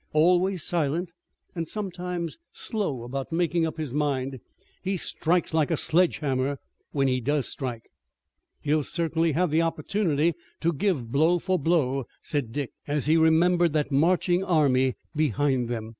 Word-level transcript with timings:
Always 0.13 0.63
silent, 0.63 1.11
and 1.53 1.67
sometimes 1.67 2.39
slow 2.51 3.03
about 3.03 3.31
making 3.31 3.67
up 3.67 3.77
his 3.77 3.93
mind 3.93 4.39
he 4.81 4.97
strikes 4.97 5.53
like 5.53 5.69
a 5.69 5.77
sledge 5.77 6.17
hammer 6.17 6.57
when 6.91 7.07
he 7.07 7.21
does 7.21 7.47
strike." 7.47 7.83
"He'll 8.61 8.81
certainly 8.81 9.33
have 9.33 9.51
the 9.51 9.61
opportunity 9.61 10.33
to 10.61 10.73
give 10.73 11.11
blow 11.11 11.37
for 11.37 11.59
blow," 11.59 12.05
said 12.23 12.51
Dick, 12.51 12.71
as 12.87 13.05
he 13.05 13.15
remembered 13.15 13.73
that 13.73 13.91
marching 13.91 14.43
army 14.43 14.95
behind 15.15 15.69
them. 15.69 15.89